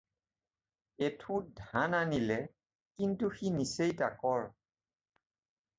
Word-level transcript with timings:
এঠোঁট 1.07 1.43
ধান 1.65 1.89
আনিলে, 2.03 2.39
কিন্তু 2.97 3.29
সি 3.37 3.47
নিচেই 3.61 3.93
তাকৰ। 4.03 4.41